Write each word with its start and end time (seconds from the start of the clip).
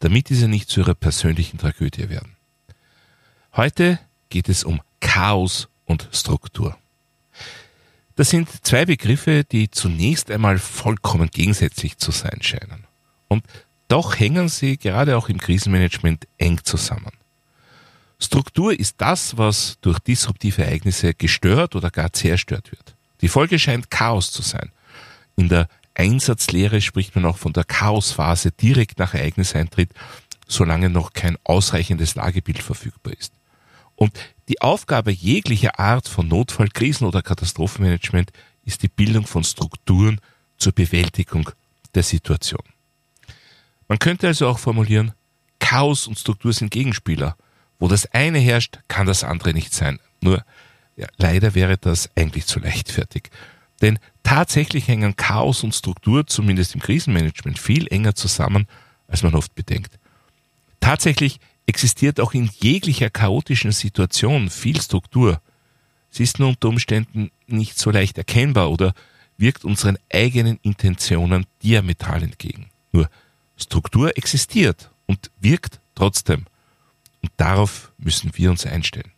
damit 0.00 0.28
diese 0.28 0.48
nicht 0.48 0.68
zu 0.68 0.80
ihrer 0.80 0.94
persönlichen 0.94 1.58
Tragödie 1.58 2.08
werden. 2.08 2.36
Heute 3.54 3.98
geht 4.28 4.48
es 4.48 4.64
um 4.64 4.80
Chaos 5.00 5.68
und 5.86 6.08
Struktur. 6.12 6.76
Das 8.16 8.30
sind 8.30 8.48
zwei 8.66 8.84
Begriffe, 8.84 9.44
die 9.44 9.70
zunächst 9.70 10.30
einmal 10.30 10.58
vollkommen 10.58 11.30
gegensätzlich 11.30 11.96
zu 11.98 12.10
sein 12.10 12.42
scheinen. 12.42 12.84
Und 13.28 13.44
doch 13.88 14.18
hängen 14.18 14.48
sie 14.48 14.76
gerade 14.76 15.16
auch 15.16 15.28
im 15.28 15.38
Krisenmanagement 15.38 16.26
eng 16.38 16.60
zusammen. 16.62 17.12
Struktur 18.18 18.78
ist 18.78 18.96
das, 18.98 19.38
was 19.38 19.78
durch 19.80 19.98
disruptive 20.00 20.64
Ereignisse 20.64 21.14
gestört 21.14 21.74
oder 21.74 21.90
gar 21.90 22.12
zerstört 22.12 22.70
wird. 22.70 22.94
Die 23.22 23.28
Folge 23.28 23.58
scheint 23.58 23.90
Chaos 23.90 24.30
zu 24.30 24.42
sein. 24.42 24.70
In 25.36 25.48
der 25.48 25.68
Einsatzlehre 25.94 26.80
spricht 26.80 27.14
man 27.14 27.24
auch 27.26 27.38
von 27.38 27.52
der 27.52 27.64
Chaosphase 27.64 28.52
direkt 28.52 28.98
nach 28.98 29.14
Ereigniseintritt, 29.14 29.90
solange 30.46 30.90
noch 30.90 31.12
kein 31.12 31.36
ausreichendes 31.44 32.14
Lagebild 32.14 32.62
verfügbar 32.62 33.12
ist. 33.14 33.32
Und 33.96 34.18
die 34.48 34.60
Aufgabe 34.62 35.10
jeglicher 35.10 35.78
Art 35.78 36.08
von 36.08 36.26
Notfall, 36.26 36.68
Krisen 36.68 37.06
oder 37.06 37.22
Katastrophenmanagement 37.22 38.30
ist 38.64 38.82
die 38.82 38.88
Bildung 38.88 39.26
von 39.26 39.44
Strukturen 39.44 40.20
zur 40.56 40.72
Bewältigung 40.72 41.50
der 41.94 42.02
Situation. 42.02 42.62
Man 43.88 43.98
könnte 43.98 44.28
also 44.28 44.48
auch 44.48 44.58
formulieren, 44.58 45.12
Chaos 45.58 46.06
und 46.06 46.18
Struktur 46.18 46.52
sind 46.52 46.70
Gegenspieler. 46.70 47.36
Wo 47.78 47.88
das 47.88 48.06
eine 48.12 48.38
herrscht, 48.38 48.78
kann 48.88 49.06
das 49.06 49.24
andere 49.24 49.52
nicht 49.52 49.72
sein. 49.72 49.98
Nur 50.20 50.44
ja, 50.96 51.06
leider 51.16 51.54
wäre 51.54 51.78
das 51.78 52.10
eigentlich 52.14 52.46
zu 52.46 52.60
leichtfertig. 52.60 53.30
Denn 53.80 53.98
tatsächlich 54.30 54.86
hängen 54.86 55.16
Chaos 55.16 55.64
und 55.64 55.74
Struktur, 55.74 56.24
zumindest 56.24 56.76
im 56.76 56.80
Krisenmanagement, 56.80 57.58
viel 57.58 57.88
enger 57.88 58.14
zusammen, 58.14 58.68
als 59.08 59.24
man 59.24 59.34
oft 59.34 59.56
bedenkt. 59.56 59.98
Tatsächlich 60.78 61.40
existiert 61.66 62.20
auch 62.20 62.32
in 62.32 62.48
jeglicher 62.60 63.10
chaotischen 63.10 63.72
Situation 63.72 64.48
viel 64.48 64.80
Struktur. 64.80 65.40
Sie 66.10 66.22
ist 66.22 66.38
nur 66.38 66.50
unter 66.50 66.68
Umständen 66.68 67.32
nicht 67.48 67.76
so 67.76 67.90
leicht 67.90 68.18
erkennbar 68.18 68.70
oder 68.70 68.94
wirkt 69.36 69.64
unseren 69.64 69.98
eigenen 70.12 70.60
Intentionen 70.62 71.44
diametral 71.64 72.22
entgegen. 72.22 72.70
Nur 72.92 73.10
Struktur 73.56 74.16
existiert 74.16 74.92
und 75.06 75.32
wirkt 75.40 75.80
trotzdem. 75.96 76.46
Und 77.20 77.32
darauf 77.36 77.90
müssen 77.98 78.30
wir 78.34 78.48
uns 78.52 78.64
einstellen. 78.64 79.10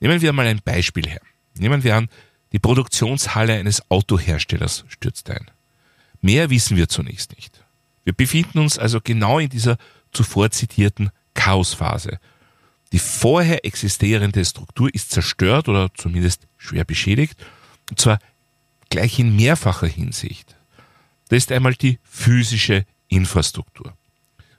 Nehmen 0.00 0.22
wir 0.22 0.32
mal 0.32 0.46
ein 0.46 0.62
Beispiel 0.64 1.06
her. 1.06 1.20
Nehmen 1.58 1.84
wir 1.84 1.96
an, 1.96 2.08
die 2.54 2.60
Produktionshalle 2.60 3.54
eines 3.54 3.90
Autoherstellers 3.90 4.84
stürzt 4.86 5.28
ein. 5.28 5.50
Mehr 6.20 6.50
wissen 6.50 6.76
wir 6.76 6.88
zunächst 6.88 7.34
nicht. 7.34 7.64
Wir 8.04 8.12
befinden 8.12 8.60
uns 8.60 8.78
also 8.78 9.00
genau 9.02 9.40
in 9.40 9.48
dieser 9.48 9.76
zuvor 10.12 10.52
zitierten 10.52 11.10
Chaosphase. 11.34 12.20
Die 12.92 13.00
vorher 13.00 13.64
existierende 13.64 14.44
Struktur 14.44 14.88
ist 14.94 15.10
zerstört 15.10 15.68
oder 15.68 15.92
zumindest 15.94 16.46
schwer 16.56 16.84
beschädigt, 16.84 17.44
und 17.90 17.98
zwar 17.98 18.20
gleich 18.88 19.18
in 19.18 19.34
mehrfacher 19.34 19.88
Hinsicht. 19.88 20.54
Da 21.30 21.34
ist 21.34 21.50
einmal 21.50 21.74
die 21.74 21.98
physische 22.04 22.86
Infrastruktur. 23.08 23.96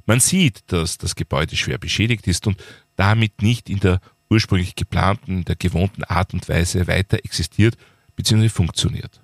Man 0.06 0.20
sieht, 0.20 0.64
dass 0.68 0.98
das 0.98 1.16
Gebäude 1.16 1.56
schwer 1.56 1.78
beschädigt 1.78 2.28
ist 2.28 2.46
und 2.46 2.62
damit 2.98 3.42
nicht 3.42 3.70
in 3.70 3.80
der 3.80 4.02
ursprünglich 4.30 4.76
geplanten, 4.76 5.46
der 5.46 5.56
gewohnten 5.56 6.04
Art 6.04 6.34
und 6.34 6.48
Weise 6.50 6.88
weiter 6.88 7.18
existiert 7.24 7.78
bzw. 8.16 8.50
funktioniert. 8.50 9.22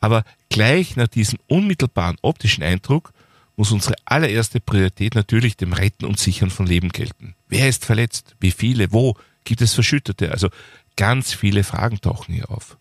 Aber 0.00 0.24
gleich 0.48 0.96
nach 0.96 1.08
diesem 1.08 1.38
unmittelbaren 1.46 2.16
optischen 2.22 2.64
Eindruck 2.64 3.12
muss 3.56 3.70
unsere 3.70 3.94
allererste 4.04 4.60
Priorität 4.60 5.14
natürlich 5.14 5.56
dem 5.56 5.72
Retten 5.72 6.06
und 6.06 6.18
Sichern 6.18 6.50
von 6.50 6.66
Leben 6.66 6.88
gelten. 6.88 7.34
Wer 7.48 7.68
ist 7.68 7.84
verletzt? 7.84 8.34
Wie 8.40 8.50
viele? 8.50 8.92
Wo? 8.92 9.16
Gibt 9.44 9.60
es 9.60 9.74
Verschüttete? 9.74 10.32
Also 10.32 10.48
ganz 10.96 11.34
viele 11.34 11.62
Fragen 11.62 12.00
tauchen 12.00 12.34
hier 12.34 12.50
auf. 12.50 12.78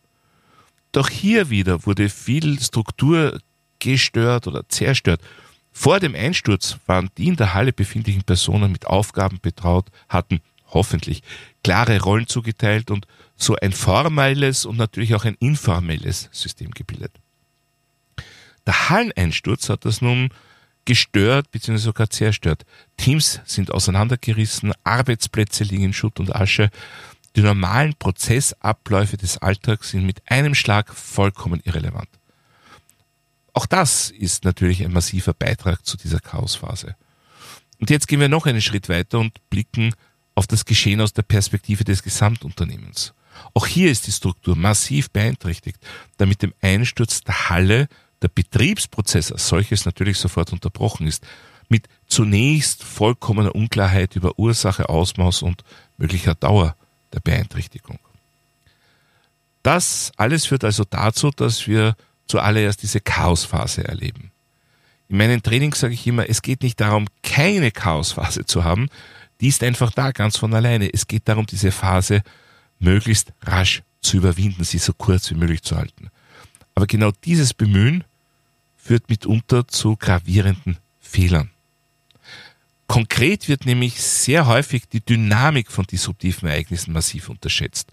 Doch 0.91 1.09
hier 1.09 1.49
wieder 1.49 1.85
wurde 1.85 2.09
viel 2.09 2.59
Struktur 2.59 3.39
gestört 3.79 4.47
oder 4.47 4.67
zerstört 4.69 5.22
vor 5.72 5.99
dem 5.99 6.16
Einsturz 6.16 6.78
waren 6.85 7.09
die 7.17 7.28
in 7.28 7.38
der 7.38 7.53
Halle 7.53 7.72
befindlichen 7.73 8.23
Personen 8.23 8.72
mit 8.72 8.88
Aufgaben 8.88 9.39
betraut, 9.41 9.88
hatten 10.09 10.41
hoffentlich 10.72 11.22
klare 11.64 12.02
Rollen 12.02 12.28
zugeteilt 12.28 12.92
und 12.92 13.08
so 13.36 13.56
ein 13.56 13.72
formelles 13.72 14.66
und 14.66 14.78
natürlich 14.78 15.16
auch 15.16 15.26
ein 15.26 15.36
informelles 15.40 16.30
System 16.32 16.72
gebildet. 16.72 17.12
Der 18.66 18.90
Halleneinsturz 18.90 19.70
hat 19.70 19.86
das 19.86 20.02
nun 20.02 20.30
gestört 20.86 21.52
bzw. 21.52 21.78
sogar 21.78 22.09
zerstört. 22.09 22.66
Teams 22.98 23.42
sind 23.46 23.72
auseinandergerissen, 23.72 24.74
Arbeitsplätze 24.84 25.64
liegen 25.64 25.86
in 25.86 25.94
Schutt 25.94 26.20
und 26.20 26.36
Asche. 26.36 26.70
Die 27.36 27.42
normalen 27.42 27.96
Prozessabläufe 27.96 29.18
des 29.18 29.38
Alltags 29.38 29.92
sind 29.92 30.06
mit 30.06 30.22
einem 30.30 30.53
Schlag 30.56 30.94
vollkommen 30.94 31.62
irrelevant. 31.64 32.09
Auch 33.53 33.66
das 33.66 34.12
ist 34.12 34.44
natürlich 34.44 34.84
ein 34.84 34.94
massiver 34.94 35.34
Beitrag 35.34 35.86
zu 35.86 35.98
dieser 35.98 36.20
Chaosphase. 36.20 36.96
Und 37.80 37.90
jetzt 37.90 38.08
gehen 38.08 38.20
wir 38.20 38.30
noch 38.30 38.46
einen 38.46 38.62
Schritt 38.62 38.90
weiter 38.90 39.20
und 39.20 39.34
blicken 39.50 39.94
auf 40.36 40.47
das 40.47 40.66
Geschehen 40.66 41.02
aus 41.02 41.14
der 41.14 41.24
Perspektive 41.24 41.84
des 41.84 42.03
Gesamtunternehmens. 42.03 43.14
Auch 43.53 43.68
hier 43.68 43.92
ist 43.92 44.08
die 44.08 44.12
Struktur 44.12 44.56
massiv 44.56 45.09
beeinträchtigt, 45.09 45.78
da 46.18 46.25
mit 46.25 46.42
dem 46.42 46.53
Einsturz 46.62 47.22
der 47.22 47.50
Halle 47.50 47.88
der 48.22 48.28
Betriebsprozess 48.28 49.31
als 49.31 49.47
solches 49.47 49.86
natürlich 49.86 50.18
sofort 50.18 50.53
unterbrochen 50.53 51.08
ist, 51.08 51.25
mit 51.70 51.88
zunächst 52.08 52.84
vollkommener 52.84 53.56
Unklarheit 53.56 54.16
über 54.16 54.38
Ursache, 54.38 54.90
Ausmaß 54.90 55.41
und 55.41 55.64
möglicher 55.97 56.36
Dauer 56.36 56.75
der 57.14 57.22
Beeinträchtigung. 57.22 58.00
Das 59.64 60.12
alles 60.18 60.46
führt 60.46 60.64
also 60.64 60.84
dazu, 60.84 61.31
dass 61.31 61.68
wir 61.68 61.96
zuallererst 62.28 62.81
diese 62.84 63.00
Chaosphase 63.00 63.88
erleben. 63.88 64.31
In 65.08 65.18
meinen 65.18 65.44
Trainings 65.44 65.80
sage 65.80 65.94
ich 65.94 66.08
immer, 66.08 66.30
es 66.30 66.41
geht 66.41 66.64
nicht 66.64 66.80
darum, 66.80 67.08
keine 67.22 67.72
Chaosphase 67.72 68.46
zu 68.46 68.64
haben, 68.64 68.90
die 69.41 69.47
ist 69.47 69.63
einfach 69.63 69.91
da 69.91 70.12
ganz 70.12 70.38
von 70.38 70.53
alleine. 70.53 70.94
Es 70.94 71.07
geht 71.07 71.28
darum, 71.28 71.46
diese 71.46 71.72
Phase 71.72 72.22
möglichst 72.79 73.34
rasch 73.41 73.81
zu 74.02 74.18
überwinden, 74.18 74.63
sie 74.63 74.78
so 74.78 74.94
kurz 74.94 75.29
wie 75.31 75.35
möglich 75.35 75.63
zu 75.63 75.75
halten. 75.75 76.09
Aber 76.75 76.88
genau 76.88 77.12
dieses 77.25 77.53
Bemühen 77.53 78.03
führt 78.78 79.09
mitunter 79.09 79.68
zu 79.68 79.96
gravierenden 79.96 80.78
Fehlern. 81.00 81.50
Konkret 82.88 83.47
wird 83.47 83.66
nämlich 83.66 84.02
sehr 84.02 84.47
häufig 84.47 84.88
die 84.90 85.02
Dynamik 85.02 85.72
von 85.72 85.85
disruptiven 85.85 86.50
Ereignissen 86.50 86.91
massiv 86.91 87.29
unterschätzt. 87.29 87.91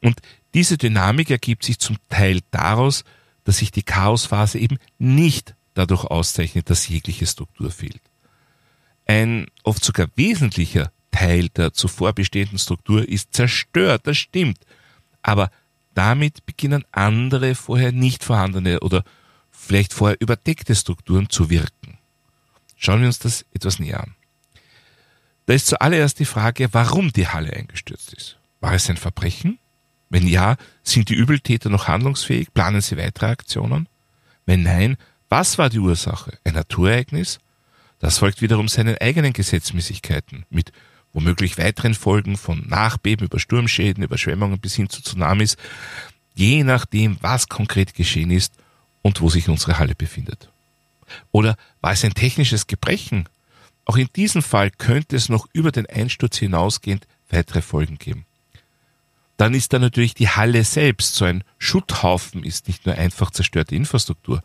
Und 0.00 0.20
diese 0.54 0.78
Dynamik 0.78 1.30
ergibt 1.30 1.64
sich 1.64 1.78
zum 1.78 1.96
Teil 2.08 2.40
daraus, 2.50 3.04
dass 3.44 3.58
sich 3.58 3.70
die 3.72 3.82
Chaosphase 3.82 4.58
eben 4.58 4.78
nicht 4.98 5.54
dadurch 5.74 6.04
auszeichnet, 6.04 6.70
dass 6.70 6.88
jegliche 6.88 7.26
Struktur 7.26 7.70
fehlt. 7.70 8.00
Ein 9.08 9.46
oft 9.64 9.84
sogar 9.84 10.06
wesentlicher 10.14 10.92
Teil 11.10 11.48
der 11.48 11.72
zuvor 11.72 12.12
bestehenden 12.12 12.58
Struktur 12.58 13.08
ist 13.08 13.32
zerstört, 13.32 14.02
das 14.04 14.18
stimmt. 14.18 14.58
Aber 15.22 15.50
damit 15.94 16.46
beginnen 16.46 16.84
andere 16.92 17.56
vorher 17.56 17.90
nicht 17.90 18.22
vorhandene 18.22 18.80
oder 18.80 19.02
vielleicht 19.50 19.94
vorher 19.94 20.20
überdeckte 20.20 20.76
Strukturen 20.76 21.28
zu 21.28 21.50
wirken. 21.50 21.98
Schauen 22.76 23.00
wir 23.00 23.08
uns 23.08 23.18
das 23.18 23.44
etwas 23.52 23.80
näher 23.80 24.04
an. 24.04 24.14
Da 25.46 25.54
ist 25.54 25.66
zuallererst 25.66 26.20
die 26.20 26.26
Frage, 26.26 26.68
warum 26.72 27.10
die 27.10 27.26
Halle 27.26 27.52
eingestürzt 27.52 28.12
ist. 28.12 28.36
War 28.60 28.74
es 28.74 28.88
ein 28.90 28.98
Verbrechen? 28.98 29.58
Wenn 30.10 30.26
ja, 30.26 30.56
sind 30.82 31.08
die 31.08 31.14
Übeltäter 31.14 31.70
noch 31.70 31.88
handlungsfähig? 31.88 32.52
Planen 32.52 32.82
sie 32.82 32.98
weitere 32.98 33.26
Aktionen? 33.26 33.88
Wenn 34.44 34.62
nein, 34.62 34.98
was 35.30 35.56
war 35.56 35.70
die 35.70 35.78
Ursache? 35.78 36.38
Ein 36.44 36.54
Naturereignis? 36.54 37.40
Das 37.98 38.18
folgt 38.18 38.42
wiederum 38.42 38.68
seinen 38.68 38.96
eigenen 38.98 39.32
Gesetzmäßigkeiten 39.32 40.44
mit 40.50 40.72
womöglich 41.12 41.58
weiteren 41.58 41.94
Folgen 41.94 42.36
von 42.36 42.66
Nachbeben 42.68 43.26
über 43.26 43.38
Sturmschäden, 43.38 44.04
Überschwemmungen 44.04 44.60
bis 44.60 44.74
hin 44.74 44.88
zu 44.88 45.02
Tsunamis, 45.02 45.56
je 46.34 46.62
nachdem, 46.64 47.16
was 47.20 47.48
konkret 47.48 47.94
geschehen 47.94 48.30
ist 48.30 48.52
und 49.02 49.20
wo 49.20 49.30
sich 49.30 49.48
unsere 49.48 49.78
Halle 49.78 49.94
befindet. 49.94 50.50
Oder 51.32 51.56
war 51.80 51.92
es 51.92 52.04
ein 52.04 52.14
technisches 52.14 52.66
Gebrechen? 52.66 53.28
auch 53.88 53.96
in 53.96 54.08
diesem 54.14 54.42
Fall 54.42 54.70
könnte 54.70 55.16
es 55.16 55.30
noch 55.30 55.48
über 55.54 55.72
den 55.72 55.86
Einsturz 55.86 56.36
hinausgehend 56.36 57.06
weitere 57.30 57.62
Folgen 57.62 57.96
geben. 57.96 58.26
Dann 59.38 59.54
ist 59.54 59.72
da 59.72 59.78
natürlich 59.78 60.12
die 60.12 60.28
Halle 60.28 60.62
selbst. 60.62 61.14
So 61.14 61.24
ein 61.24 61.42
Schutthaufen 61.58 62.44
ist 62.44 62.68
nicht 62.68 62.84
nur 62.84 62.96
einfach 62.96 63.30
zerstörte 63.30 63.74
Infrastruktur. 63.74 64.42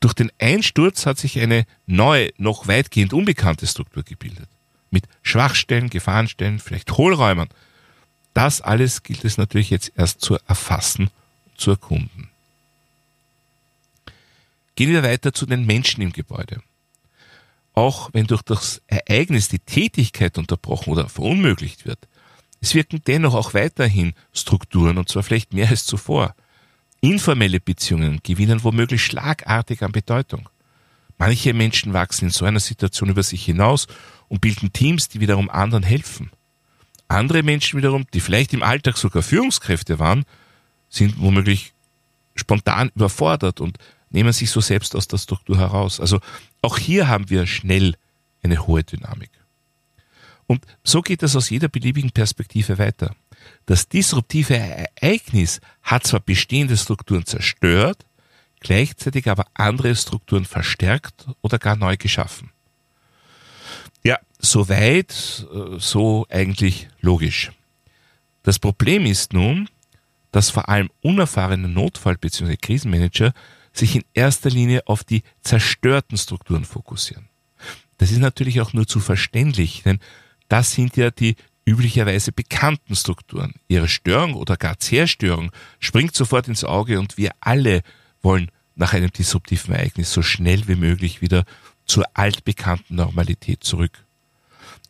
Durch 0.00 0.14
den 0.14 0.32
Einsturz 0.38 1.04
hat 1.04 1.18
sich 1.18 1.38
eine 1.38 1.66
neue, 1.86 2.30
noch 2.38 2.66
weitgehend 2.66 3.12
unbekannte 3.12 3.66
Struktur 3.66 4.02
gebildet. 4.02 4.48
Mit 4.90 5.04
Schwachstellen, 5.22 5.90
Gefahrenstellen, 5.90 6.58
vielleicht 6.58 6.92
Hohlräumen. 6.92 7.48
Das 8.32 8.60
alles 8.62 9.02
gilt 9.02 9.24
es 9.24 9.36
natürlich 9.36 9.70
jetzt 9.70 9.92
erst 9.94 10.22
zu 10.22 10.38
erfassen 10.48 11.10
und 11.46 11.60
zu 11.60 11.70
erkunden. 11.72 12.30
Gehen 14.74 14.90
wir 14.90 15.02
weiter 15.02 15.34
zu 15.34 15.44
den 15.44 15.66
Menschen 15.66 16.02
im 16.02 16.12
Gebäude. 16.12 16.62
Auch 17.74 18.10
wenn 18.14 18.26
durch 18.26 18.42
das 18.42 18.80
Ereignis 18.86 19.48
die 19.48 19.58
Tätigkeit 19.58 20.38
unterbrochen 20.38 20.90
oder 20.90 21.08
verunmöglicht 21.08 21.84
wird, 21.84 22.08
es 22.62 22.74
wirken 22.74 23.02
dennoch 23.06 23.34
auch 23.34 23.54
weiterhin 23.54 24.14
Strukturen, 24.32 24.98
und 24.98 25.08
zwar 25.08 25.22
vielleicht 25.22 25.52
mehr 25.52 25.68
als 25.68 25.84
zuvor. 25.84 26.34
Informelle 27.00 27.60
Beziehungen 27.60 28.20
gewinnen 28.22 28.62
womöglich 28.62 29.04
schlagartig 29.04 29.82
an 29.82 29.92
Bedeutung. 29.92 30.48
Manche 31.18 31.54
Menschen 31.54 31.92
wachsen 31.92 32.26
in 32.26 32.30
so 32.30 32.44
einer 32.44 32.60
Situation 32.60 33.10
über 33.10 33.22
sich 33.22 33.44
hinaus 33.44 33.86
und 34.28 34.40
bilden 34.40 34.72
Teams, 34.72 35.08
die 35.08 35.20
wiederum 35.20 35.50
anderen 35.50 35.82
helfen. 35.82 36.30
Andere 37.08 37.42
Menschen 37.42 37.78
wiederum, 37.78 38.06
die 38.14 38.20
vielleicht 38.20 38.52
im 38.52 38.62
Alltag 38.62 38.96
sogar 38.96 39.22
Führungskräfte 39.22 39.98
waren, 39.98 40.24
sind 40.88 41.20
womöglich 41.20 41.72
spontan 42.36 42.90
überfordert 42.94 43.60
und 43.60 43.78
nehmen 44.10 44.32
sich 44.32 44.50
so 44.50 44.60
selbst 44.60 44.94
aus 44.94 45.08
der 45.08 45.18
Struktur 45.18 45.58
heraus. 45.58 46.00
Also 46.00 46.20
auch 46.62 46.78
hier 46.78 47.08
haben 47.08 47.30
wir 47.30 47.46
schnell 47.46 47.96
eine 48.42 48.66
hohe 48.66 48.84
Dynamik. 48.84 49.30
Und 50.46 50.64
so 50.82 51.02
geht 51.02 51.22
es 51.22 51.36
aus 51.36 51.50
jeder 51.50 51.68
beliebigen 51.68 52.10
Perspektive 52.10 52.78
weiter. 52.78 53.14
Das 53.66 53.88
disruptive 53.88 54.56
Ereignis 54.56 55.60
hat 55.82 56.06
zwar 56.06 56.20
bestehende 56.20 56.76
Strukturen 56.76 57.26
zerstört, 57.26 58.06
gleichzeitig 58.60 59.28
aber 59.28 59.46
andere 59.54 59.94
Strukturen 59.94 60.44
verstärkt 60.44 61.26
oder 61.40 61.58
gar 61.58 61.76
neu 61.76 61.96
geschaffen. 61.96 62.50
Ja, 64.02 64.18
soweit, 64.38 65.46
äh, 65.52 65.78
so 65.78 66.26
eigentlich 66.30 66.88
logisch. 67.00 67.52
Das 68.42 68.58
Problem 68.58 69.04
ist 69.04 69.32
nun, 69.32 69.68
dass 70.32 70.50
vor 70.50 70.68
allem 70.68 70.90
unerfahrene 71.02 71.68
Notfall- 71.68 72.16
bzw. 72.16 72.56
Krisenmanager 72.56 73.32
sich 73.72 73.96
in 73.96 74.04
erster 74.14 74.50
Linie 74.50 74.86
auf 74.86 75.04
die 75.04 75.22
zerstörten 75.42 76.16
Strukturen 76.16 76.64
fokussieren. 76.64 77.28
Das 77.98 78.10
ist 78.10 78.18
natürlich 78.18 78.60
auch 78.60 78.72
nur 78.72 78.86
zu 78.86 79.00
verständlich, 79.00 79.82
denn 79.82 80.00
das 80.48 80.72
sind 80.72 80.96
ja 80.96 81.10
die 81.10 81.36
üblicherweise 81.70 82.32
bekannten 82.32 82.96
Strukturen. 82.96 83.54
Ihre 83.68 83.88
Störung 83.88 84.34
oder 84.34 84.56
gar 84.56 84.78
Zerstörung 84.78 85.52
springt 85.78 86.14
sofort 86.16 86.48
ins 86.48 86.64
Auge 86.64 86.98
und 86.98 87.16
wir 87.16 87.30
alle 87.40 87.82
wollen 88.22 88.50
nach 88.74 88.92
einem 88.92 89.12
disruptiven 89.12 89.74
Ereignis 89.74 90.12
so 90.12 90.22
schnell 90.22 90.66
wie 90.66 90.74
möglich 90.74 91.22
wieder 91.22 91.44
zur 91.86 92.04
altbekannten 92.14 92.96
Normalität 92.96 93.62
zurück. 93.62 94.04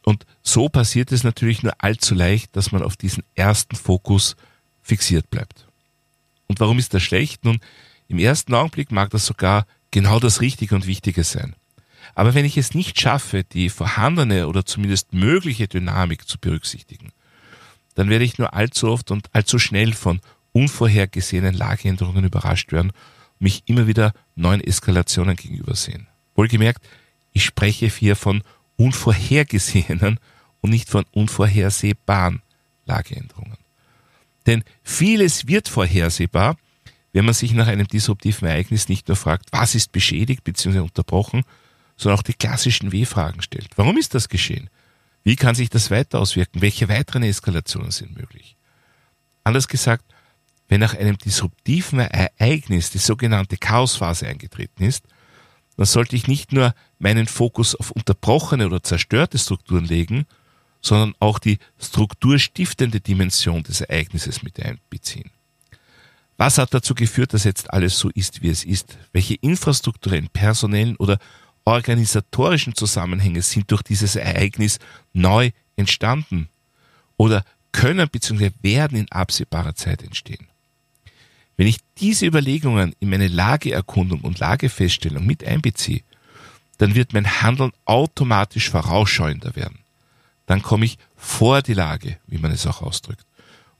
Und 0.02 0.24
so 0.42 0.68
passiert 0.68 1.12
es 1.12 1.22
natürlich 1.22 1.62
nur 1.62 1.74
allzu 1.78 2.14
leicht, 2.14 2.56
dass 2.56 2.72
man 2.72 2.82
auf 2.82 2.96
diesen 2.96 3.24
ersten 3.34 3.76
Fokus 3.76 4.36
fixiert 4.82 5.28
bleibt. 5.28 5.66
Und 6.46 6.60
warum 6.60 6.78
ist 6.78 6.94
das 6.94 7.02
schlecht? 7.02 7.44
Nun, 7.44 7.60
im 8.08 8.18
ersten 8.18 8.54
Augenblick 8.54 8.90
mag 8.90 9.10
das 9.10 9.26
sogar 9.26 9.66
genau 9.90 10.18
das 10.18 10.40
Richtige 10.40 10.74
und 10.74 10.86
Wichtige 10.86 11.24
sein. 11.24 11.54
Aber 12.14 12.34
wenn 12.34 12.44
ich 12.44 12.56
es 12.56 12.74
nicht 12.74 13.00
schaffe, 13.00 13.44
die 13.44 13.68
vorhandene 13.68 14.48
oder 14.48 14.64
zumindest 14.64 15.12
mögliche 15.12 15.68
Dynamik 15.68 16.28
zu 16.28 16.38
berücksichtigen, 16.38 17.12
dann 17.94 18.08
werde 18.08 18.24
ich 18.24 18.38
nur 18.38 18.54
allzu 18.54 18.88
oft 18.88 19.10
und 19.10 19.28
allzu 19.34 19.58
schnell 19.58 19.92
von 19.92 20.20
unvorhergesehenen 20.52 21.54
Lageänderungen 21.54 22.24
überrascht 22.24 22.72
werden 22.72 22.90
und 22.90 23.40
mich 23.40 23.62
immer 23.66 23.86
wieder 23.86 24.12
neuen 24.34 24.60
Eskalationen 24.60 25.36
gegenübersehen. 25.36 26.06
Wohlgemerkt, 26.34 26.86
ich 27.32 27.44
spreche 27.44 27.86
hier 27.86 28.16
von 28.16 28.42
unvorhergesehenen 28.76 30.18
und 30.60 30.70
nicht 30.70 30.88
von 30.88 31.04
unvorhersehbaren 31.12 32.42
Lageänderungen. 32.86 33.56
Denn 34.46 34.64
vieles 34.82 35.46
wird 35.46 35.68
vorhersehbar, 35.68 36.56
wenn 37.12 37.24
man 37.24 37.34
sich 37.34 37.52
nach 37.52 37.66
einem 37.66 37.86
disruptiven 37.86 38.48
Ereignis 38.48 38.88
nicht 38.88 39.08
nur 39.08 39.16
fragt, 39.16 39.52
was 39.52 39.74
ist 39.74 39.92
beschädigt 39.92 40.44
bzw. 40.44 40.80
unterbrochen, 40.80 41.44
sondern 42.00 42.18
auch 42.18 42.22
die 42.22 42.32
klassischen 42.32 42.92
W-Fragen 42.92 43.42
stellt. 43.42 43.68
Warum 43.76 43.98
ist 43.98 44.14
das 44.14 44.30
geschehen? 44.30 44.70
Wie 45.22 45.36
kann 45.36 45.54
sich 45.54 45.68
das 45.68 45.90
weiter 45.90 46.18
auswirken? 46.18 46.62
Welche 46.62 46.88
weiteren 46.88 47.22
Eskalationen 47.22 47.90
sind 47.90 48.16
möglich? 48.16 48.56
Anders 49.44 49.68
gesagt, 49.68 50.04
wenn 50.68 50.80
nach 50.80 50.94
einem 50.94 51.18
disruptiven 51.18 51.98
Ereignis 51.98 52.90
die 52.90 52.98
sogenannte 52.98 53.58
Chaosphase 53.58 54.26
eingetreten 54.26 54.82
ist, 54.82 55.04
dann 55.76 55.84
sollte 55.84 56.16
ich 56.16 56.26
nicht 56.26 56.52
nur 56.52 56.74
meinen 56.98 57.26
Fokus 57.26 57.74
auf 57.74 57.90
unterbrochene 57.90 58.64
oder 58.66 58.82
zerstörte 58.82 59.38
Strukturen 59.38 59.84
legen, 59.84 60.24
sondern 60.80 61.14
auch 61.20 61.38
die 61.38 61.58
strukturstiftende 61.78 63.00
Dimension 63.00 63.62
des 63.62 63.82
Ereignisses 63.82 64.42
mit 64.42 64.58
einbeziehen. 64.64 65.30
Was 66.38 66.56
hat 66.56 66.72
dazu 66.72 66.94
geführt, 66.94 67.34
dass 67.34 67.44
jetzt 67.44 67.70
alles 67.70 67.98
so 67.98 68.08
ist, 68.14 68.40
wie 68.40 68.48
es 68.48 68.64
ist? 68.64 68.96
Welche 69.12 69.34
infrastrukturellen, 69.34 70.30
personellen 70.30 70.96
oder 70.96 71.18
organisatorischen 71.64 72.74
Zusammenhänge 72.74 73.42
sind 73.42 73.70
durch 73.70 73.82
dieses 73.82 74.16
Ereignis 74.16 74.78
neu 75.12 75.50
entstanden 75.76 76.48
oder 77.16 77.44
können 77.72 78.08
bzw. 78.08 78.50
werden 78.62 78.98
in 78.98 79.12
absehbarer 79.12 79.74
Zeit 79.74 80.02
entstehen. 80.02 80.46
Wenn 81.56 81.66
ich 81.66 81.78
diese 81.98 82.26
Überlegungen 82.26 82.94
in 83.00 83.10
meine 83.10 83.28
Lageerkundung 83.28 84.22
und 84.22 84.38
Lagefeststellung 84.38 85.26
mit 85.26 85.44
einbeziehe, 85.44 86.02
dann 86.78 86.94
wird 86.94 87.12
mein 87.12 87.42
Handeln 87.42 87.72
automatisch 87.84 88.70
vorausschauender 88.70 89.54
werden. 89.54 89.80
Dann 90.46 90.62
komme 90.62 90.86
ich 90.86 90.98
vor 91.16 91.60
die 91.60 91.74
Lage, 91.74 92.16
wie 92.26 92.38
man 92.38 92.50
es 92.50 92.66
auch 92.66 92.80
ausdrückt. 92.80 93.26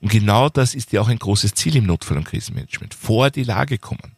Und 0.01 0.13
genau 0.13 0.51
das 0.51 0.75
ist 0.75 0.93
ja 0.93 1.01
auch 1.01 1.09
ein 1.09 1.19
großes 1.19 1.55
Ziel 1.55 1.77
im 1.77 1.87
Notfall- 1.87 2.19
und 2.19 2.25
Krisenmanagement. 2.25 2.95
Vor 2.95 3.31
die 3.31 3.45
Lage 3.45 3.79
kommen 3.79 4.15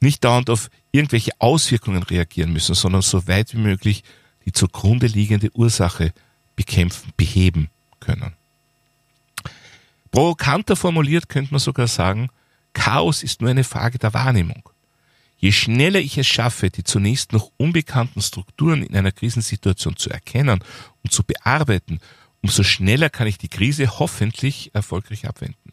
nicht 0.00 0.24
dauernd 0.24 0.50
auf 0.50 0.70
irgendwelche 0.92 1.32
Auswirkungen 1.38 2.02
reagieren 2.02 2.52
müssen, 2.52 2.74
sondern 2.74 3.02
so 3.02 3.26
weit 3.26 3.54
wie 3.54 3.58
möglich 3.58 4.04
die 4.44 4.52
zugrunde 4.52 5.06
liegende 5.06 5.50
Ursache 5.54 6.12
bekämpfen, 6.56 7.12
beheben 7.16 7.70
können. 8.00 8.34
Provokanter 10.10 10.76
formuliert 10.76 11.28
könnte 11.28 11.52
man 11.52 11.60
sogar 11.60 11.88
sagen, 11.88 12.28
Chaos 12.72 13.22
ist 13.22 13.40
nur 13.40 13.50
eine 13.50 13.64
Frage 13.64 13.98
der 13.98 14.14
Wahrnehmung. 14.14 14.68
Je 15.38 15.52
schneller 15.52 16.00
ich 16.00 16.18
es 16.18 16.26
schaffe, 16.26 16.70
die 16.70 16.84
zunächst 16.84 17.32
noch 17.32 17.50
unbekannten 17.56 18.22
Strukturen 18.22 18.82
in 18.82 18.94
einer 18.94 19.12
Krisensituation 19.12 19.96
zu 19.96 20.10
erkennen 20.10 20.62
und 21.02 21.12
zu 21.12 21.22
bearbeiten, 21.24 22.00
umso 22.42 22.62
schneller 22.62 23.10
kann 23.10 23.26
ich 23.26 23.38
die 23.38 23.48
Krise 23.48 23.98
hoffentlich 23.98 24.70
erfolgreich 24.74 25.26
abwenden. 25.26 25.63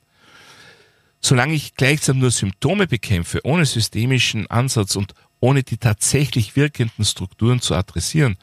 Solange 1.22 1.54
ich 1.54 1.76
gleichsam 1.76 2.20
nur 2.20 2.32
Symptome 2.32 2.88
bekämpfe, 2.88 3.42
ohne 3.44 3.66
systemischen 3.66 4.48
Ansatz 4.48 4.96
und 4.96 5.14
ohne 5.40 5.64
die 5.64 5.78
tatsächlich 5.78 6.56
wirkenden 6.56 7.06
Strukturen 7.06 7.62
zu 7.62 7.76
adressieren, 7.76 8.38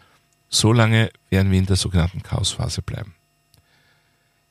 solange 0.49 1.11
werden 1.29 1.51
wir 1.51 1.59
in 1.59 1.67
der 1.67 1.77
sogenannten 1.77 2.23
Chaosphase 2.23 2.83
bleiben. 2.83 3.15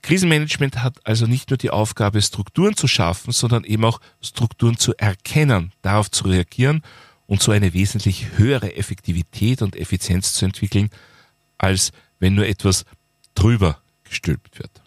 Krisenmanagement 0.02 0.84
hat 0.84 1.06
also 1.06 1.26
nicht 1.26 1.50
nur 1.50 1.58
die 1.58 1.70
Aufgabe, 1.70 2.22
Strukturen 2.22 2.76
zu 2.76 2.88
schaffen, 2.88 3.32
sondern 3.32 3.64
eben 3.64 3.84
auch 3.84 4.00
Strukturen 4.22 4.78
zu 4.78 4.96
erkennen, 4.96 5.74
darauf 5.82 6.12
zu 6.12 6.26
reagieren 6.26 6.82
und 7.26 7.42
so 7.42 7.52
eine 7.52 7.74
wesentlich 7.74 8.38
höhere 8.38 8.76
Effektivität 8.76 9.62
und 9.62 9.76
Effizienz 9.76 10.34
zu 10.34 10.46
entwickeln, 10.46 10.90
als 11.58 11.92
wenn 12.20 12.36
nur 12.36 12.48
etwas 12.48 12.86
drüber 13.36 13.82
gestülpt 14.06 14.60
wird. 14.60 14.82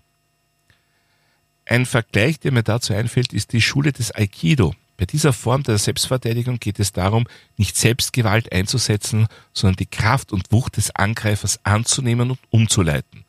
Ein 1.70 1.86
Vergleich, 1.86 2.40
der 2.40 2.50
mir 2.50 2.64
dazu 2.64 2.94
einfällt, 2.94 3.32
ist 3.32 3.52
die 3.52 3.62
Schule 3.62 3.92
des 3.92 4.12
Aikido. 4.12 4.74
Bei 4.96 5.06
dieser 5.06 5.32
Form 5.32 5.62
der 5.62 5.78
Selbstverteidigung 5.78 6.58
geht 6.58 6.80
es 6.80 6.90
darum, 6.90 7.28
nicht 7.58 7.76
Selbstgewalt 7.76 8.52
einzusetzen, 8.52 9.28
sondern 9.54 9.76
die 9.76 9.86
Kraft 9.86 10.32
und 10.32 10.50
Wucht 10.50 10.78
des 10.78 10.92
Angreifers 10.96 11.64
anzunehmen 11.64 12.32
und 12.32 12.40
umzuleiten 12.50 13.24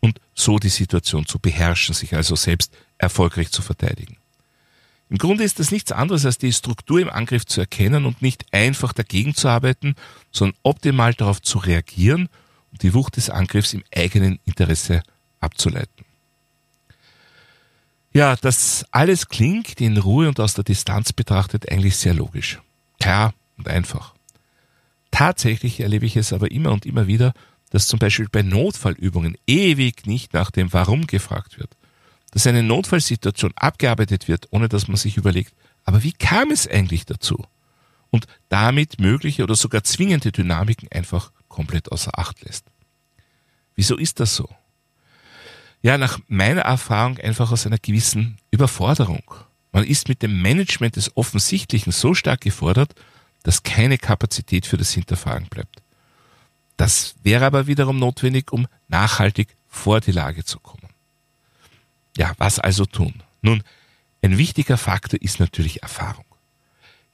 und 0.00 0.18
so 0.32 0.58
die 0.58 0.70
Situation 0.70 1.26
zu 1.26 1.38
beherrschen, 1.38 1.94
sich 1.94 2.14
also 2.14 2.36
selbst 2.36 2.74
erfolgreich 2.96 3.50
zu 3.50 3.60
verteidigen. 3.60 4.16
Im 5.10 5.18
Grunde 5.18 5.44
ist 5.44 5.58
das 5.58 5.70
nichts 5.70 5.92
anderes 5.92 6.24
als 6.24 6.38
die 6.38 6.54
Struktur 6.54 7.00
im 7.00 7.10
Angriff 7.10 7.44
zu 7.44 7.60
erkennen 7.60 8.06
und 8.06 8.22
nicht 8.22 8.46
einfach 8.50 8.94
dagegen 8.94 9.34
zu 9.34 9.48
arbeiten, 9.48 9.94
sondern 10.32 10.56
optimal 10.62 11.12
darauf 11.12 11.42
zu 11.42 11.58
reagieren 11.58 12.30
und 12.72 12.82
die 12.82 12.94
Wucht 12.94 13.18
des 13.18 13.28
Angriffs 13.28 13.74
im 13.74 13.84
eigenen 13.94 14.40
Interesse 14.46 15.02
abzuleiten. 15.38 15.93
Ja, 18.16 18.36
das 18.36 18.86
alles 18.92 19.26
klingt 19.26 19.80
in 19.80 19.96
Ruhe 19.96 20.28
und 20.28 20.38
aus 20.38 20.54
der 20.54 20.62
Distanz 20.62 21.12
betrachtet 21.12 21.70
eigentlich 21.70 21.96
sehr 21.96 22.14
logisch. 22.14 22.60
Klar 23.00 23.34
und 23.58 23.68
einfach. 23.68 24.14
Tatsächlich 25.10 25.80
erlebe 25.80 26.06
ich 26.06 26.16
es 26.16 26.32
aber 26.32 26.52
immer 26.52 26.70
und 26.70 26.86
immer 26.86 27.08
wieder, 27.08 27.34
dass 27.70 27.88
zum 27.88 27.98
Beispiel 27.98 28.28
bei 28.30 28.42
Notfallübungen 28.42 29.36
ewig 29.48 30.06
nicht 30.06 30.32
nach 30.32 30.52
dem 30.52 30.72
Warum 30.72 31.08
gefragt 31.08 31.58
wird. 31.58 31.76
Dass 32.30 32.46
eine 32.46 32.62
Notfallsituation 32.62 33.52
abgearbeitet 33.56 34.28
wird, 34.28 34.46
ohne 34.50 34.68
dass 34.68 34.86
man 34.86 34.96
sich 34.96 35.16
überlegt, 35.16 35.52
aber 35.84 36.04
wie 36.04 36.12
kam 36.12 36.52
es 36.52 36.68
eigentlich 36.68 37.06
dazu? 37.06 37.44
Und 38.10 38.26
damit 38.48 39.00
mögliche 39.00 39.42
oder 39.42 39.56
sogar 39.56 39.82
zwingende 39.82 40.30
Dynamiken 40.30 40.88
einfach 40.92 41.32
komplett 41.48 41.90
außer 41.90 42.16
Acht 42.16 42.42
lässt. 42.44 42.64
Wieso 43.74 43.96
ist 43.96 44.20
das 44.20 44.36
so? 44.36 44.48
Ja, 45.84 45.98
nach 45.98 46.18
meiner 46.28 46.62
Erfahrung 46.62 47.18
einfach 47.18 47.52
aus 47.52 47.66
einer 47.66 47.76
gewissen 47.76 48.38
Überforderung. 48.50 49.22
Man 49.70 49.84
ist 49.84 50.08
mit 50.08 50.22
dem 50.22 50.40
Management 50.40 50.96
des 50.96 51.14
Offensichtlichen 51.14 51.92
so 51.92 52.14
stark 52.14 52.40
gefordert, 52.40 52.94
dass 53.42 53.64
keine 53.64 53.98
Kapazität 53.98 54.64
für 54.64 54.78
das 54.78 54.92
Hinterfragen 54.92 55.46
bleibt. 55.50 55.82
Das 56.78 57.16
wäre 57.22 57.44
aber 57.44 57.66
wiederum 57.66 57.98
notwendig, 57.98 58.50
um 58.50 58.66
nachhaltig 58.88 59.48
vor 59.68 60.00
die 60.00 60.12
Lage 60.12 60.42
zu 60.42 60.58
kommen. 60.58 60.88
Ja, 62.16 62.32
was 62.38 62.58
also 62.58 62.86
tun? 62.86 63.22
Nun, 63.42 63.62
ein 64.22 64.38
wichtiger 64.38 64.78
Faktor 64.78 65.20
ist 65.20 65.38
natürlich 65.38 65.82
Erfahrung. 65.82 66.24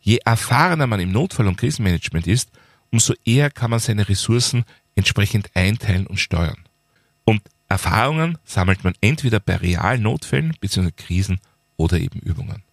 Je 0.00 0.18
erfahrener 0.24 0.86
man 0.86 1.00
im 1.00 1.10
Notfall- 1.10 1.48
und 1.48 1.56
Krisenmanagement 1.56 2.28
ist, 2.28 2.50
umso 2.92 3.14
eher 3.24 3.50
kann 3.50 3.72
man 3.72 3.80
seine 3.80 4.08
Ressourcen 4.08 4.64
entsprechend 4.94 5.50
einteilen 5.54 6.06
und 6.06 6.20
steuern. 6.20 6.68
Und 7.24 7.42
Erfahrungen 7.70 8.36
sammelt 8.44 8.82
man 8.82 8.94
entweder 9.00 9.38
bei 9.38 9.56
realen 9.56 10.02
Notfällen 10.02 10.56
bzw. 10.60 10.90
Krisen 10.90 11.40
oder 11.76 11.98
eben 11.98 12.18
Übungen. 12.18 12.64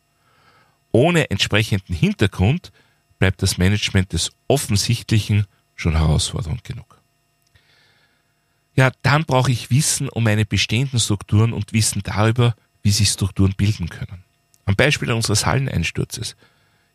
Ohne 0.92 1.30
entsprechenden 1.30 1.94
Hintergrund 1.94 2.72
bleibt 3.20 3.44
das 3.44 3.60
Management 3.60 4.12
des 4.14 4.32
Offensichtlichen 4.48 5.46
schon 5.76 5.96
herausfordernd 5.96 6.64
genug. 6.64 7.00
Ja, 8.76 8.92
dann 9.04 9.26
brauche 9.26 9.52
ich 9.52 9.70
Wissen 9.70 10.10
um 10.10 10.24
meine 10.24 10.46
bestehenden 10.46 11.00
Strukturen 11.00 11.54
und 11.54 11.74
Wissen 11.74 12.02
darüber, 12.04 12.56
wie 12.82 12.92
sich 12.92 13.10
Strukturen 13.10 13.54
bilden 13.56 13.90
können. 13.90 14.24
Am 14.66 14.76
Beispiel 14.76 15.12
unseres 15.12 15.46
Halleneinsturzes. 15.46 16.36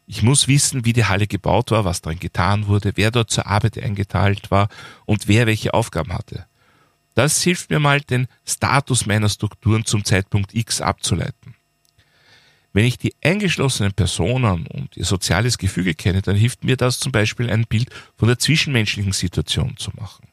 Ich 0.08 0.24
muss 0.24 0.48
wissen, 0.48 0.84
wie 0.84 0.92
die 0.92 1.04
Halle 1.04 1.28
gebaut 1.28 1.70
war, 1.70 1.84
was 1.84 2.00
darin 2.00 2.18
getan 2.18 2.66
wurde, 2.66 2.92
wer 2.96 3.12
dort 3.12 3.30
zur 3.30 3.46
Arbeit 3.46 3.78
eingeteilt 3.78 4.50
war 4.50 4.68
und 5.06 5.28
wer 5.28 5.46
welche 5.46 5.72
Aufgaben 5.72 6.12
hatte. 6.12 6.46
Das 7.14 7.42
hilft 7.42 7.70
mir 7.70 7.78
mal, 7.78 8.00
den 8.00 8.26
Status 8.46 9.06
meiner 9.06 9.28
Strukturen 9.28 9.84
zum 9.84 10.04
Zeitpunkt 10.04 10.54
X 10.54 10.80
abzuleiten. 10.80 11.54
Wenn 12.72 12.86
ich 12.86 12.96
die 12.96 13.14
eingeschlossenen 13.22 13.92
Personen 13.92 14.66
und 14.66 14.96
ihr 14.96 15.04
soziales 15.04 15.58
Gefüge 15.58 15.94
kenne, 15.94 16.22
dann 16.22 16.36
hilft 16.36 16.64
mir 16.64 16.76
das 16.76 16.98
zum 16.98 17.12
Beispiel 17.12 17.50
ein 17.50 17.66
Bild 17.66 17.90
von 18.16 18.28
der 18.28 18.38
zwischenmenschlichen 18.38 19.12
Situation 19.12 19.76
zu 19.76 19.90
machen. 19.94 20.26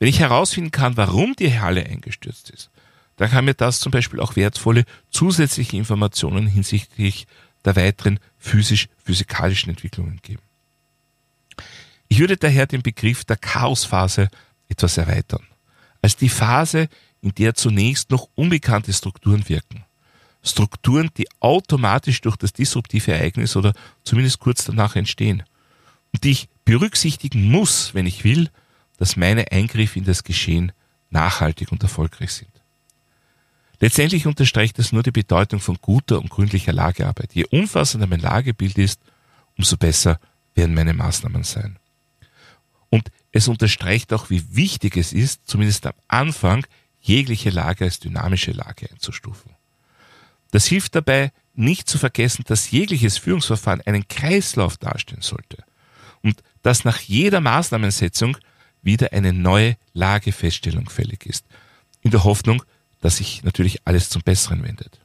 Wenn 0.00 0.08
ich 0.08 0.18
herausfinden 0.18 0.72
kann, 0.72 0.96
warum 0.96 1.36
die 1.36 1.58
Halle 1.60 1.86
eingestürzt 1.86 2.50
ist, 2.50 2.70
dann 3.16 3.30
kann 3.30 3.44
mir 3.44 3.54
das 3.54 3.78
zum 3.78 3.92
Beispiel 3.92 4.18
auch 4.18 4.34
wertvolle 4.34 4.84
zusätzliche 5.10 5.76
Informationen 5.76 6.48
hinsichtlich 6.48 7.28
der 7.64 7.76
weiteren 7.76 8.18
physisch-physikalischen 8.38 9.70
Entwicklungen 9.70 10.18
geben. 10.22 10.42
Ich 12.08 12.18
würde 12.18 12.36
daher 12.36 12.66
den 12.66 12.82
Begriff 12.82 13.24
der 13.24 13.36
Chaosphase 13.36 14.28
etwas 14.68 14.98
erweitern, 14.98 15.46
als 16.04 16.16
die 16.16 16.28
Phase, 16.28 16.88
in 17.22 17.34
der 17.34 17.54
zunächst 17.54 18.10
noch 18.10 18.28
unbekannte 18.34 18.92
Strukturen 18.92 19.48
wirken. 19.48 19.86
Strukturen, 20.42 21.08
die 21.16 21.26
automatisch 21.40 22.20
durch 22.20 22.36
das 22.36 22.52
disruptive 22.52 23.12
Ereignis 23.12 23.56
oder 23.56 23.72
zumindest 24.02 24.38
kurz 24.38 24.66
danach 24.66 24.96
entstehen 24.96 25.44
und 26.12 26.22
die 26.24 26.32
ich 26.32 26.48
berücksichtigen 26.66 27.50
muss, 27.50 27.94
wenn 27.94 28.04
ich 28.04 28.22
will, 28.22 28.50
dass 28.98 29.16
meine 29.16 29.50
Eingriffe 29.50 29.98
in 29.98 30.04
das 30.04 30.24
Geschehen 30.24 30.72
nachhaltig 31.08 31.72
und 31.72 31.82
erfolgreich 31.82 32.32
sind. 32.32 32.50
Letztendlich 33.80 34.26
unterstreicht 34.26 34.78
es 34.78 34.92
nur 34.92 35.02
die 35.02 35.10
Bedeutung 35.10 35.60
von 35.60 35.78
guter 35.80 36.18
und 36.18 36.28
gründlicher 36.28 36.74
Lagearbeit. 36.74 37.32
Je 37.32 37.46
umfassender 37.46 38.06
mein 38.06 38.20
Lagebild 38.20 38.76
ist, 38.76 39.00
umso 39.56 39.78
besser 39.78 40.20
werden 40.54 40.74
meine 40.74 40.92
Maßnahmen 40.92 41.44
sein. 41.44 41.78
Es 43.34 43.48
unterstreicht 43.48 44.12
auch, 44.12 44.30
wie 44.30 44.54
wichtig 44.54 44.96
es 44.96 45.12
ist, 45.12 45.40
zumindest 45.48 45.84
am 45.86 45.94
Anfang, 46.06 46.64
jegliche 47.00 47.50
Lage 47.50 47.84
als 47.84 47.98
dynamische 47.98 48.52
Lage 48.52 48.88
einzustufen. 48.88 49.50
Das 50.52 50.66
hilft 50.66 50.94
dabei, 50.94 51.32
nicht 51.52 51.88
zu 51.88 51.98
vergessen, 51.98 52.44
dass 52.46 52.70
jegliches 52.70 53.18
Führungsverfahren 53.18 53.80
einen 53.80 54.06
Kreislauf 54.06 54.76
darstellen 54.76 55.20
sollte 55.20 55.64
und 56.22 56.44
dass 56.62 56.84
nach 56.84 57.00
jeder 57.00 57.40
Maßnahmensetzung 57.40 58.38
wieder 58.82 59.12
eine 59.12 59.32
neue 59.32 59.76
Lagefeststellung 59.94 60.88
fällig 60.88 61.26
ist, 61.26 61.44
in 62.02 62.12
der 62.12 62.22
Hoffnung, 62.22 62.62
dass 63.00 63.16
sich 63.16 63.42
natürlich 63.42 63.80
alles 63.84 64.10
zum 64.10 64.22
Besseren 64.22 64.62
wendet. 64.62 65.00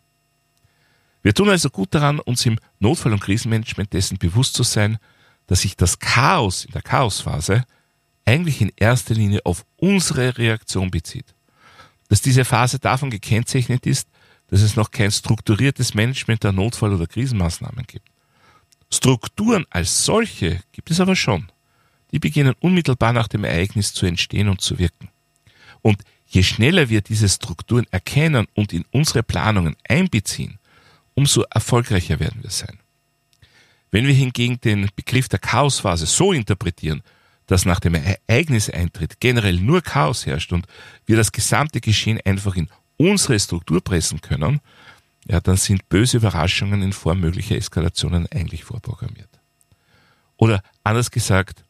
Wir 1.24 1.34
tun 1.34 1.50
also 1.50 1.72
gut 1.72 1.96
daran, 1.96 2.20
uns 2.20 2.46
im 2.46 2.60
Notfall- 2.80 3.14
und 3.14 3.22
Krisenmanagement 3.22 3.92
dessen 3.92 4.20
bewusst 4.20 4.54
zu 4.54 4.62
sein, 4.62 5.00
dass 5.48 5.62
sich 5.62 5.76
das 5.76 5.98
Chaos 5.98 6.66
in 6.66 6.74
der 6.74 6.84
Chaosphase 6.84 7.66
eigentlich 8.30 8.62
in 8.62 8.72
erster 8.76 9.16
Linie 9.16 9.42
auf 9.44 9.66
unsere 9.78 10.38
Reaktion 10.38 10.92
bezieht. 10.92 11.26
Dass 12.10 12.22
diese 12.22 12.46
Phase 12.46 12.78
davon 12.78 13.10
gekennzeichnet 13.10 13.86
ist, 13.88 14.08
dass 14.50 14.62
es 14.62 14.76
noch 14.76 14.92
kein 14.92 15.12
strukturiertes 15.12 15.94
Management 15.96 16.44
der 16.44 16.52
Notfall- 16.52 16.94
oder 16.94 17.08
Krisenmaßnahmen 17.08 17.86
gibt. 17.88 18.08
Strukturen 18.92 19.66
als 19.70 20.06
solche 20.06 20.62
gibt 20.72 20.92
es 20.92 21.00
aber 21.00 21.16
schon. 21.16 21.52
Die 22.12 22.20
beginnen 22.20 22.56
unmittelbar 22.60 23.14
nach 23.14 23.28
dem 23.28 23.44
Ereignis 23.44 23.94
zu 23.94 24.06
entstehen 24.06 24.50
und 24.50 24.62
zu 24.62 24.80
wirken. 24.80 25.10
Und 25.82 26.04
je 26.28 26.44
schneller 26.44 26.90
wir 26.90 27.02
diese 27.02 27.30
Strukturen 27.30 27.86
erkennen 27.92 28.48
und 28.56 28.74
in 28.74 28.86
unsere 28.92 29.24
Planungen 29.24 29.76
einbeziehen, 29.88 30.58
umso 31.16 31.44
erfolgreicher 31.50 32.20
werden 32.20 32.44
wir 32.44 32.52
sein. 32.52 32.80
Wenn 33.92 34.06
wir 34.06 34.14
hingegen 34.14 34.60
den 34.62 34.90
Begriff 34.96 35.30
der 35.30 35.40
Chaosphase 35.40 36.06
so 36.06 36.32
interpretieren, 36.32 37.02
dass 37.50 37.66
nach 37.66 37.80
dem 37.80 37.96
Ereigniseintritt 37.96 39.20
generell 39.20 39.60
nur 39.60 39.82
Chaos 39.82 40.28
herrscht 40.28 40.54
und 40.54 40.68
wir 41.08 41.18
das 41.18 41.32
gesamte 41.32 41.82
Geschehen 41.82 42.20
einfach 42.24 42.56
in 42.56 42.70
unsere 42.98 43.40
Struktur 43.40 43.84
pressen 43.84 44.22
können, 44.22 44.62
ja, 45.28 45.40
dann 45.40 45.58
sind 45.58 45.90
böse 45.90 46.18
Überraschungen 46.18 46.84
in 46.84 46.94
Form 46.94 47.22
möglicher 47.22 47.56
Eskalationen 47.56 48.28
eigentlich 48.32 48.66
vorprogrammiert. 48.66 49.30
Oder 50.38 50.62
anders 50.84 51.10
gesagt, 51.10 51.64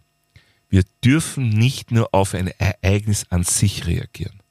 wir 0.67 0.83
dürfen 1.01 1.47
nicht 1.47 1.91
nur 1.91 2.13
auf 2.13 2.33
ein 2.33 2.49
Ereignis 2.59 3.25
an 3.29 3.45
sich 3.45 3.87
reagieren. 3.87 4.41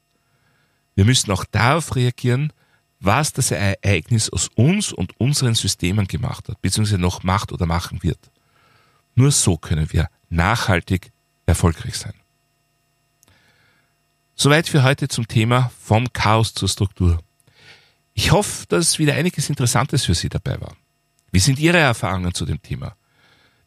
Wir 0.95 1.05
müssen 1.05 1.31
auch 1.31 1.45
darauf 1.45 1.95
reagieren, 1.95 2.55
was 3.01 3.35
das 3.35 3.51
Ereignis 3.51 4.31
aus 4.31 4.49
uns 4.55 4.95
und 4.95 5.21
unseren 5.21 5.55
Systemen 5.55 6.07
gemacht 6.07 6.49
hat, 6.49 6.63
beziehungsweise 6.63 6.99
noch 6.99 7.23
macht 7.23 7.53
oder 7.53 7.67
machen 7.67 8.03
wird. 8.03 8.31
Nur 9.15 9.31
so 9.31 9.59
können 9.59 9.93
wir 9.93 10.09
nachhaltig 10.31 11.13
erfolgreich 11.49 11.97
sein. 11.97 12.13
Soweit 14.35 14.69
für 14.69 14.83
heute 14.85 15.09
zum 15.09 15.27
Thema 15.27 15.73
vom 15.83 16.13
Chaos 16.13 16.53
zur 16.55 16.69
Struktur. 16.69 17.19
Ich 18.15 18.31
hoffe, 18.31 18.67
dass 18.69 18.99
wieder 18.99 19.15
einiges 19.15 19.49
Interessantes 19.49 20.05
für 20.05 20.15
Sie 20.15 20.29
dabei 20.29 20.61
war. 20.61 20.77
Wie 21.33 21.41
sind 21.41 21.59
Ihre 21.59 21.79
Erfahrungen 21.79 22.35
zu 22.35 22.47
dem 22.47 22.63
Thema? 22.63 22.95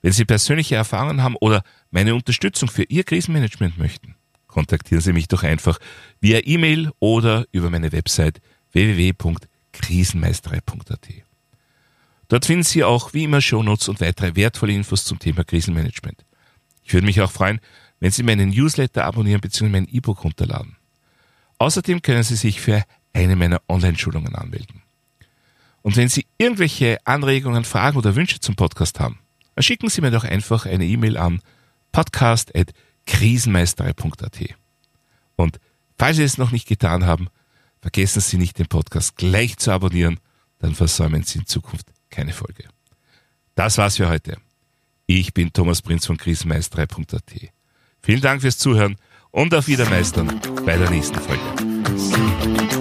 Wenn 0.01 0.13
Sie 0.13 0.23
persönliche 0.25 0.75
Erfahrungen 0.75 1.23
haben 1.23 1.35
oder 1.38 1.63
meine 1.89 2.13
Unterstützung 2.15 2.69
für 2.69 2.83
Ihr 2.83 3.03
Krisenmanagement 3.03 3.77
möchten, 3.77 4.15
kontaktieren 4.47 5.01
Sie 5.01 5.13
mich 5.13 5.27
doch 5.27 5.43
einfach 5.43 5.77
via 6.21 6.39
E-Mail 6.43 6.91
oder 7.00 7.45
über 7.51 7.69
meine 7.69 7.91
Website 7.91 8.41
www.krisenmeisterei.at. 8.71 11.07
Dort 12.29 12.45
finden 12.45 12.63
Sie 12.63 12.83
auch 12.83 13.13
wie 13.13 13.25
immer 13.25 13.41
Shownotes 13.41 13.89
und 13.89 14.00
weitere 14.00 14.35
wertvolle 14.35 14.73
Infos 14.73 15.03
zum 15.03 15.19
Thema 15.19 15.43
Krisenmanagement. 15.43 16.23
Ich 16.83 16.93
würde 16.93 17.05
mich 17.05 17.21
auch 17.21 17.31
freuen, 17.31 17.59
wenn 18.00 18.11
Sie 18.11 18.23
meinen 18.23 18.50
Newsletter 18.50 19.05
abonnieren 19.05 19.41
bzw. 19.41 19.69
mein 19.69 19.88
E-Book 19.88 20.23
runterladen. 20.23 20.75
Außerdem 21.57 22.01
können 22.01 22.23
Sie 22.23 22.35
sich 22.35 22.59
für 22.59 22.83
eine 23.13 23.35
meiner 23.35 23.61
Online-Schulungen 23.67 24.35
anmelden. 24.35 24.81
Und 25.83 25.95
wenn 25.95 26.09
Sie 26.09 26.25
irgendwelche 26.38 26.97
Anregungen, 27.05 27.63
Fragen 27.63 27.97
oder 27.97 28.15
Wünsche 28.15 28.39
zum 28.39 28.55
Podcast 28.55 29.00
haben, 29.00 29.19
dann 29.55 29.63
schicken 29.63 29.89
Sie 29.89 30.01
mir 30.01 30.11
doch 30.11 30.23
einfach 30.23 30.65
eine 30.65 30.85
E-Mail 30.85 31.17
an 31.17 31.41
podcast.krisenmeisterei.at. 31.91 34.39
Und 35.35 35.59
falls 35.97 36.17
Sie 36.17 36.23
es 36.23 36.38
noch 36.38 36.51
nicht 36.51 36.67
getan 36.67 37.05
haben, 37.05 37.29
vergessen 37.81 38.21
Sie 38.21 38.38
nicht, 38.38 38.59
den 38.59 38.67
Podcast 38.67 39.17
gleich 39.17 39.57
zu 39.57 39.71
abonnieren, 39.71 40.19
dann 40.59 40.75
versäumen 40.75 41.23
Sie 41.23 41.39
in 41.39 41.45
Zukunft 41.45 41.88
keine 42.09 42.33
Folge. 42.33 42.65
Das 43.55 43.77
war's 43.77 43.97
für 43.97 44.09
heute. 44.09 44.38
Ich 45.13 45.33
bin 45.33 45.51
Thomas 45.51 45.81
Prinz 45.81 46.05
von 46.05 46.15
krisenmeisterei.at. 46.15 47.51
Vielen 48.01 48.21
Dank 48.21 48.41
fürs 48.41 48.57
Zuhören 48.57 48.95
und 49.31 49.53
auf 49.53 49.67
Wiedermeistern 49.67 50.39
bei 50.65 50.77
der 50.77 50.89
nächsten 50.89 51.19
Folge. 51.19 52.80